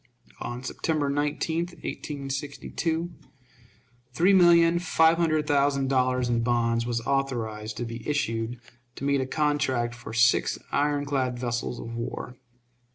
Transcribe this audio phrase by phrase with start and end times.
[0.39, 3.11] On September 19, 1862,
[4.13, 8.59] three million five hundred thousand dollars in bonds was authorized to be issued
[8.95, 12.35] to meet a contract for six iron clad vessels of war.